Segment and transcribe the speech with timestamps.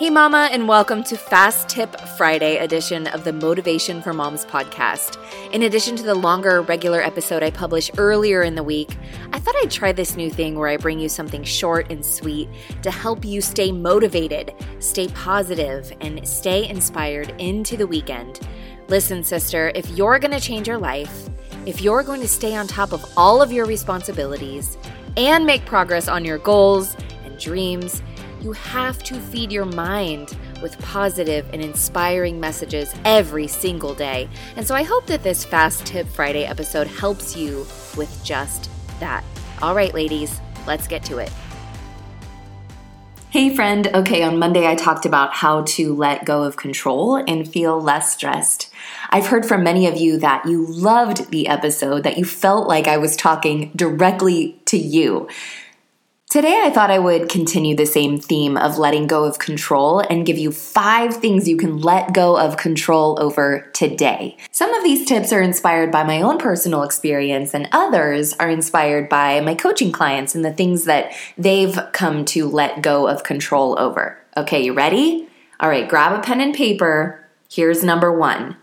[0.00, 5.18] Hey, Mama, and welcome to Fast Tip Friday edition of the Motivation for Moms podcast.
[5.52, 8.96] In addition to the longer regular episode I publish earlier in the week,
[9.34, 12.48] I thought I'd try this new thing where I bring you something short and sweet
[12.80, 18.40] to help you stay motivated, stay positive, and stay inspired into the weekend.
[18.88, 21.28] Listen, sister, if you're going to change your life,
[21.66, 24.78] if you're going to stay on top of all of your responsibilities
[25.18, 26.96] and make progress on your goals
[27.26, 28.00] and dreams,
[28.42, 34.28] you have to feed your mind with positive and inspiring messages every single day.
[34.56, 39.24] And so I hope that this Fast Tip Friday episode helps you with just that.
[39.62, 41.30] All right, ladies, let's get to it.
[43.30, 43.86] Hey, friend.
[43.94, 48.12] Okay, on Monday I talked about how to let go of control and feel less
[48.12, 48.70] stressed.
[49.10, 52.88] I've heard from many of you that you loved the episode, that you felt like
[52.88, 55.28] I was talking directly to you.
[56.30, 60.24] Today, I thought I would continue the same theme of letting go of control and
[60.24, 64.36] give you five things you can let go of control over today.
[64.52, 69.08] Some of these tips are inspired by my own personal experience, and others are inspired
[69.08, 73.76] by my coaching clients and the things that they've come to let go of control
[73.80, 74.16] over.
[74.36, 75.28] Okay, you ready?
[75.58, 77.28] All right, grab a pen and paper.
[77.50, 78.56] Here's number one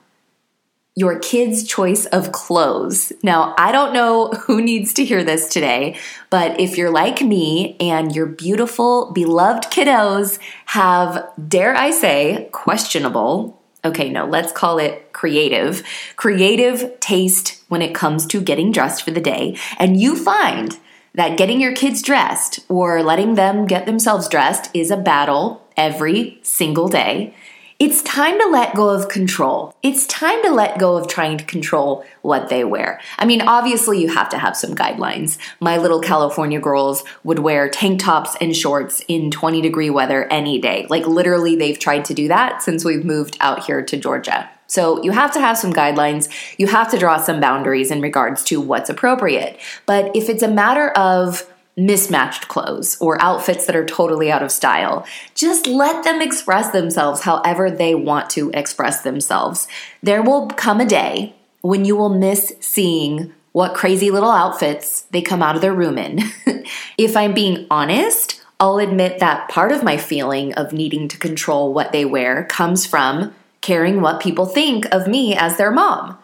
[0.98, 3.14] your kid's choice of clothes.
[3.22, 5.96] Now, I don't know who needs to hear this today,
[6.32, 13.62] but if you're like me and your beautiful, beloved kiddos have, dare I say, questionable,
[13.86, 15.84] okay, no, let's call it creative,
[16.16, 20.80] creative taste when it comes to getting dressed for the day, and you find
[21.14, 26.40] that getting your kids dressed or letting them get themselves dressed is a battle every
[26.42, 27.36] single day
[27.80, 29.76] it's time to let go of control.
[29.84, 33.00] It's time to let go of trying to control what they wear.
[33.20, 35.38] I mean, obviously, you have to have some guidelines.
[35.60, 40.60] My little California girls would wear tank tops and shorts in 20 degree weather any
[40.60, 40.88] day.
[40.90, 44.50] Like, literally, they've tried to do that since we've moved out here to Georgia.
[44.66, 46.30] So, you have to have some guidelines.
[46.58, 49.60] You have to draw some boundaries in regards to what's appropriate.
[49.86, 54.52] But if it's a matter of mismatched clothes or outfits that are totally out of
[54.52, 55.06] style.
[55.36, 59.68] Just let them express themselves however they want to express themselves.
[60.02, 65.22] There will come a day when you will miss seeing what crazy little outfits they
[65.22, 66.20] come out of their room in.
[66.98, 71.74] if I'm being honest, I'll admit that part of my feeling of needing to control
[71.74, 76.18] what they wear comes from caring what people think of me as their mom.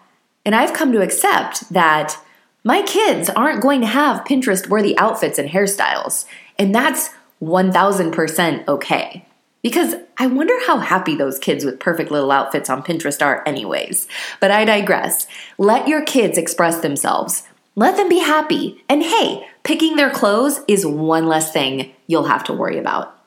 [0.45, 2.17] And I've come to accept that
[2.63, 6.25] my kids aren't going to have Pinterest worthy outfits and hairstyles.
[6.57, 7.09] And that's
[7.41, 9.25] 1000% okay.
[9.61, 14.07] Because I wonder how happy those kids with perfect little outfits on Pinterest are, anyways.
[14.39, 15.27] But I digress.
[15.57, 17.43] Let your kids express themselves.
[17.75, 18.83] Let them be happy.
[18.87, 23.17] And hey, picking their clothes is one less thing you'll have to worry about.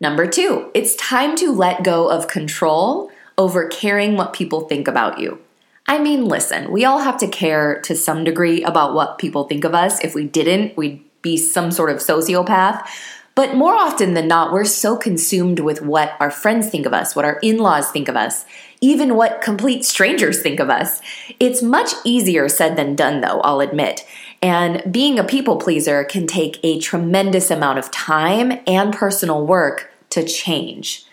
[0.00, 5.18] Number two, it's time to let go of control over caring what people think about
[5.18, 5.40] you.
[5.86, 9.64] I mean, listen, we all have to care to some degree about what people think
[9.64, 9.98] of us.
[10.04, 12.86] If we didn't, we'd be some sort of sociopath.
[13.34, 17.14] But more often than not, we're so consumed with what our friends think of us,
[17.14, 18.44] what our in laws think of us,
[18.80, 21.00] even what complete strangers think of us.
[21.38, 24.04] It's much easier said than done, though, I'll admit.
[24.42, 29.92] And being a people pleaser can take a tremendous amount of time and personal work
[30.10, 31.04] to change.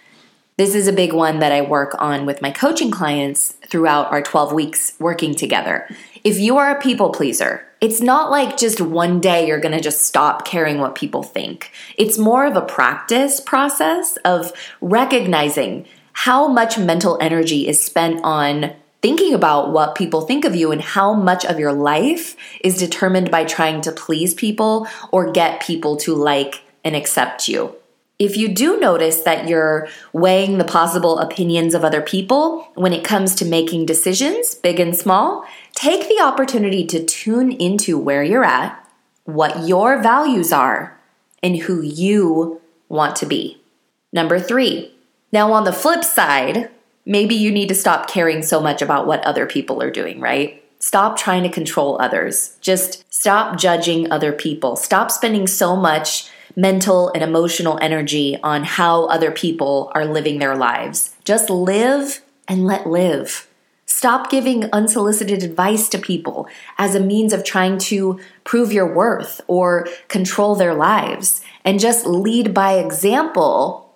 [0.57, 4.23] This is a big one that I work on with my coaching clients throughout our
[4.23, 5.87] 12 weeks working together.
[6.23, 10.07] If you are a people pleaser, it's not like just one day you're gonna just
[10.07, 11.71] stop caring what people think.
[11.95, 14.51] It's more of a practice process of
[14.81, 20.71] recognizing how much mental energy is spent on thinking about what people think of you
[20.71, 25.61] and how much of your life is determined by trying to please people or get
[25.61, 27.76] people to like and accept you.
[28.19, 33.03] If you do notice that you're weighing the possible opinions of other people when it
[33.03, 35.45] comes to making decisions, big and small,
[35.75, 38.83] take the opportunity to tune into where you're at,
[39.25, 40.99] what your values are,
[41.43, 43.61] and who you want to be.
[44.11, 44.95] Number three,
[45.31, 46.71] now on the flip side,
[47.05, 50.63] maybe you need to stop caring so much about what other people are doing, right?
[50.79, 52.57] Stop trying to control others.
[52.61, 54.75] Just stop judging other people.
[54.75, 60.57] Stop spending so much mental and emotional energy on how other people are living their
[60.57, 61.15] lives.
[61.23, 63.47] Just live and let live.
[63.85, 69.39] Stop giving unsolicited advice to people as a means of trying to prove your worth
[69.47, 73.86] or control their lives, and just lead by example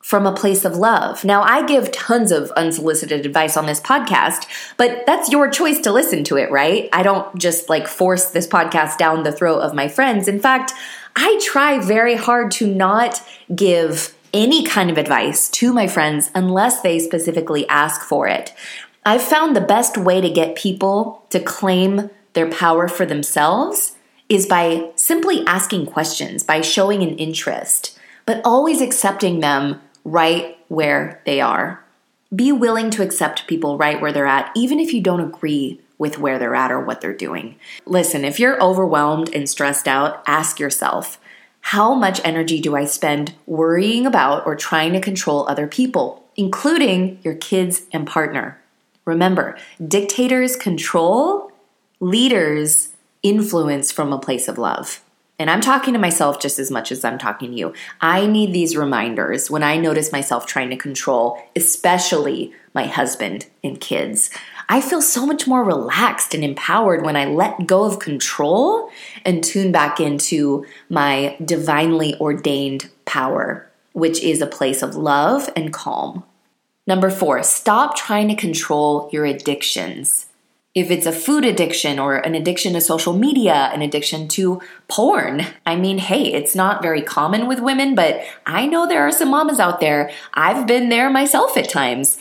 [0.00, 1.24] from a place of love.
[1.24, 5.92] Now, I give tons of unsolicited advice on this podcast, but that's your choice to
[5.92, 6.88] listen to it, right?
[6.92, 10.26] I don't just like force this podcast down the throat of my friends.
[10.26, 10.72] In fact,
[11.16, 13.22] I try very hard to not
[13.54, 18.54] give any kind of advice to my friends unless they specifically ask for it.
[19.04, 23.96] I've found the best way to get people to claim their power for themselves
[24.28, 31.20] is by simply asking questions, by showing an interest, but always accepting them right where
[31.26, 31.84] they are.
[32.34, 36.18] Be willing to accept people right where they're at, even if you don't agree with
[36.18, 37.56] where they're at or what they're doing.
[37.84, 41.20] Listen, if you're overwhelmed and stressed out, ask yourself
[41.60, 47.18] how much energy do I spend worrying about or trying to control other people, including
[47.22, 48.58] your kids and partner?
[49.04, 51.52] Remember, dictators control,
[52.00, 55.02] leaders influence from a place of love.
[55.40, 57.72] And I'm talking to myself just as much as I'm talking to you.
[58.02, 63.80] I need these reminders when I notice myself trying to control, especially my husband and
[63.80, 64.28] kids.
[64.68, 68.90] I feel so much more relaxed and empowered when I let go of control
[69.24, 75.72] and tune back into my divinely ordained power, which is a place of love and
[75.72, 76.22] calm.
[76.86, 80.26] Number four, stop trying to control your addictions
[80.74, 85.44] if it's a food addiction or an addiction to social media, an addiction to porn.
[85.66, 89.30] I mean, hey, it's not very common with women, but I know there are some
[89.30, 90.12] mamas out there.
[90.34, 92.18] I've been there myself at times.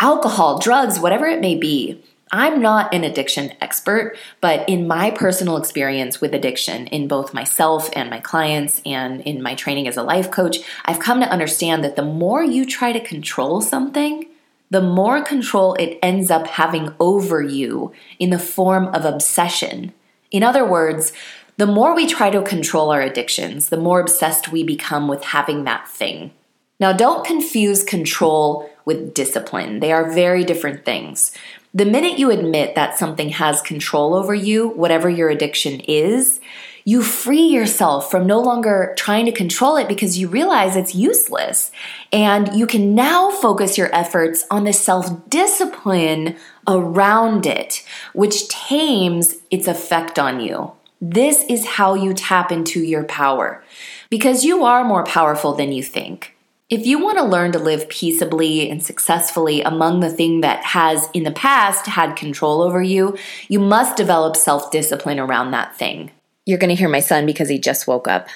[0.00, 2.02] Alcohol, drugs, whatever it may be.
[2.34, 7.90] I'm not an addiction expert, but in my personal experience with addiction, in both myself
[7.92, 11.84] and my clients, and in my training as a life coach, I've come to understand
[11.84, 14.26] that the more you try to control something,
[14.72, 19.92] the more control it ends up having over you in the form of obsession.
[20.30, 21.12] In other words,
[21.58, 25.64] the more we try to control our addictions, the more obsessed we become with having
[25.64, 26.32] that thing.
[26.80, 29.80] Now, don't confuse control with discipline.
[29.80, 31.32] They are very different things.
[31.74, 36.40] The minute you admit that something has control over you, whatever your addiction is,
[36.84, 41.70] you free yourself from no longer trying to control it because you realize it's useless.
[42.12, 46.36] And you can now focus your efforts on the self discipline
[46.66, 47.84] around it,
[48.14, 50.72] which tames its effect on you.
[51.00, 53.62] This is how you tap into your power
[54.08, 56.36] because you are more powerful than you think.
[56.70, 61.08] If you want to learn to live peaceably and successfully among the thing that has
[61.12, 63.18] in the past had control over you,
[63.48, 66.12] you must develop self discipline around that thing.
[66.44, 68.28] You're going to hear my son because he just woke up.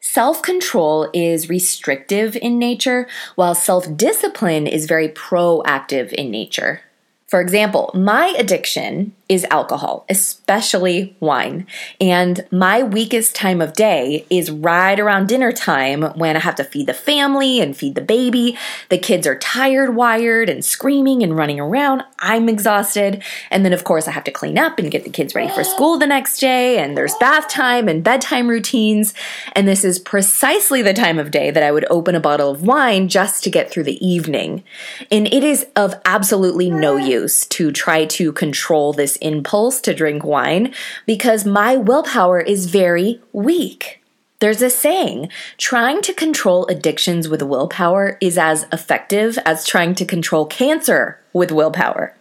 [0.00, 6.80] Self control is restrictive in nature, while self discipline is very proactive in nature.
[7.28, 11.66] For example, my addiction is alcohol, especially wine.
[11.98, 16.64] And my weakest time of day is right around dinner time when I have to
[16.64, 18.58] feed the family and feed the baby.
[18.90, 22.02] The kids are tired, wired, and screaming and running around.
[22.18, 23.22] I'm exhausted.
[23.50, 25.64] And then, of course, I have to clean up and get the kids ready for
[25.64, 26.78] school the next day.
[26.78, 29.14] And there's bath time and bedtime routines.
[29.54, 32.66] And this is precisely the time of day that I would open a bottle of
[32.66, 34.62] wine just to get through the evening.
[35.10, 40.24] And it is of absolutely no use to try to control this impulse to drink
[40.24, 40.74] wine
[41.06, 44.02] because my willpower is very weak.
[44.40, 50.04] There's a saying trying to control addictions with willpower is as effective as trying to
[50.04, 52.16] control cancer with willpower.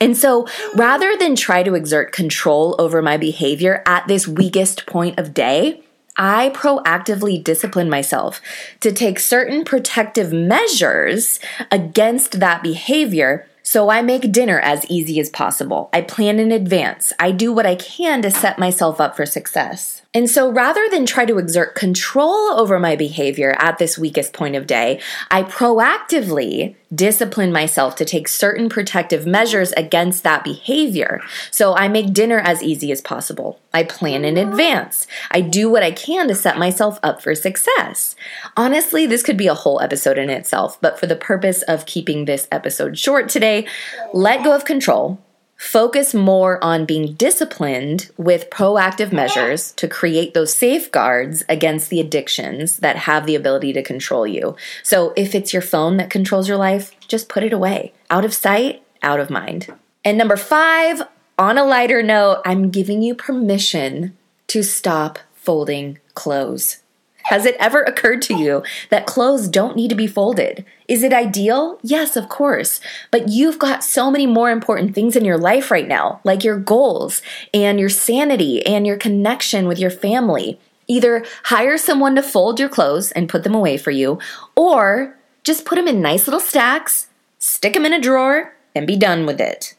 [0.00, 5.18] And so rather than try to exert control over my behavior at this weakest point
[5.18, 5.82] of day,
[6.16, 8.40] I proactively discipline myself
[8.80, 15.28] to take certain protective measures against that behavior so I make dinner as easy as
[15.28, 15.90] possible.
[15.92, 17.12] I plan in advance.
[17.18, 20.02] I do what I can to set myself up for success.
[20.14, 24.54] And so rather than try to exert control over my behavior at this weakest point
[24.54, 25.00] of day,
[25.32, 31.20] I proactively discipline myself to take certain protective measures against that behavior.
[31.50, 33.58] So I make dinner as easy as possible.
[33.76, 35.06] I plan in advance.
[35.30, 38.16] I do what I can to set myself up for success.
[38.56, 42.24] Honestly, this could be a whole episode in itself, but for the purpose of keeping
[42.24, 43.66] this episode short today,
[44.14, 45.20] let go of control
[45.56, 52.76] Focus more on being disciplined with proactive measures to create those safeguards against the addictions
[52.80, 54.54] that have the ability to control you.
[54.82, 57.94] So, if it's your phone that controls your life, just put it away.
[58.10, 59.72] Out of sight, out of mind.
[60.04, 61.02] And number five,
[61.38, 64.16] on a lighter note, I'm giving you permission
[64.48, 66.78] to stop folding clothes.
[67.24, 70.64] Has it ever occurred to you that clothes don't need to be folded?
[70.86, 71.78] Is it ideal?
[71.82, 72.80] Yes, of course.
[73.10, 76.58] But you've got so many more important things in your life right now, like your
[76.58, 80.60] goals and your sanity and your connection with your family.
[80.86, 84.20] Either hire someone to fold your clothes and put them away for you,
[84.54, 87.08] or just put them in nice little stacks,
[87.40, 89.75] stick them in a drawer, and be done with it.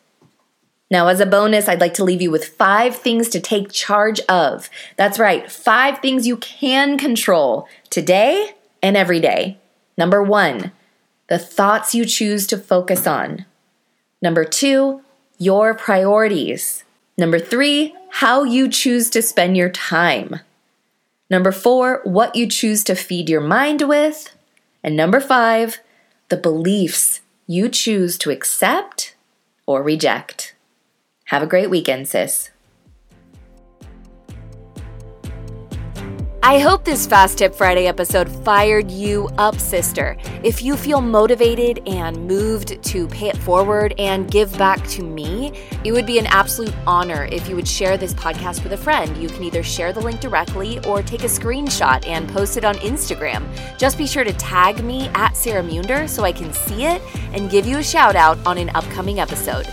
[0.89, 4.22] Now, as a bonus, I'd like to leave you with five things to take charge
[4.22, 4.70] of.
[4.96, 8.51] That's right, five things you can control today
[8.82, 9.58] and every day.
[9.98, 10.72] Number one,
[11.27, 13.46] the thoughts you choose to focus on.
[14.22, 15.01] Number two,
[15.38, 16.84] your priorities.
[17.17, 20.39] Number three, how you choose to spend your time.
[21.29, 24.34] Number four, what you choose to feed your mind with.
[24.84, 25.79] And number five,
[26.29, 29.15] the beliefs you choose to accept
[29.65, 30.53] or reject.
[31.27, 32.51] Have a great weekend, sis.
[36.41, 40.15] I hope this Fast Tip Friday episode fired you up, sister.
[40.41, 45.51] If you feel motivated and moved to pay it forward and give back to me,
[45.84, 49.17] it would be an absolute honor if you would share this podcast with a friend.
[49.17, 52.75] You can either share the link directly or take a screenshot and post it on
[52.75, 53.46] Instagram.
[53.77, 57.01] Just be sure to tag me at Sarah Munder so I can see it
[57.34, 59.67] and give you a shout out on an upcoming episode.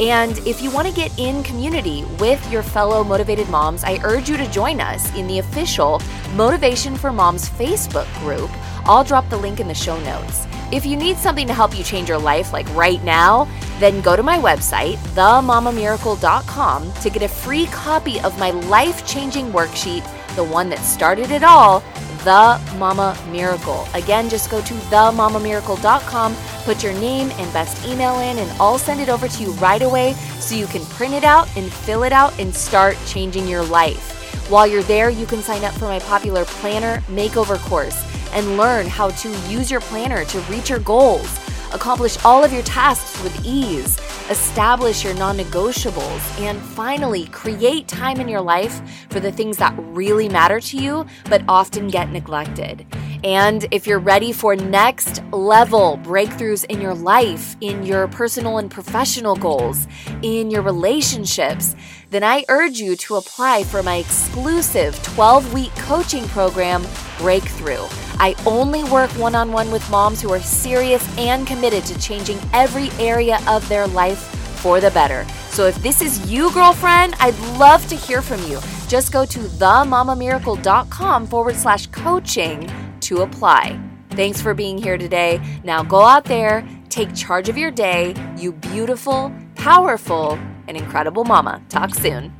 [0.00, 4.28] And if you want to get in community with your fellow motivated moms, I urge
[4.28, 6.00] you to join us in the official
[6.34, 8.50] Motivation for Moms Facebook group.
[8.84, 10.46] I'll drop the link in the show notes.
[10.70, 13.48] If you need something to help you change your life, like right now,
[13.80, 19.50] then go to my website, themamamiracle.com, to get a free copy of my life changing
[19.50, 20.04] worksheet,
[20.36, 21.82] the one that started it all
[22.24, 23.86] the Mama Miracle.
[23.94, 29.00] Again, just go to themamamiracle.com, put your name and best email in, and I'll send
[29.00, 32.12] it over to you right away so you can print it out and fill it
[32.12, 34.14] out and start changing your life.
[34.50, 38.86] While you're there, you can sign up for my popular planner makeover course and learn
[38.86, 41.38] how to use your planner to reach your goals,
[41.72, 43.98] accomplish all of your tasks with ease
[44.30, 48.80] establish your non negotiables, and finally, create time in your life
[49.10, 52.86] for the things that really matter to you but often get neglected.
[53.24, 58.70] And if you're ready for next level breakthroughs in your life, in your personal and
[58.70, 59.88] professional goals,
[60.22, 61.74] in your relationships,
[62.10, 66.84] then I urge you to apply for my exclusive 12 week coaching program,
[67.18, 68.07] Breakthrough.
[68.18, 72.38] I only work one on one with moms who are serious and committed to changing
[72.52, 74.18] every area of their life
[74.58, 75.26] for the better.
[75.50, 78.58] So if this is you, girlfriend, I'd love to hear from you.
[78.88, 82.70] Just go to themamamiracle.com forward slash coaching
[83.00, 83.80] to apply.
[84.10, 85.40] Thanks for being here today.
[85.62, 91.62] Now go out there, take charge of your day, you beautiful, powerful, and incredible mama.
[91.68, 92.37] Talk soon.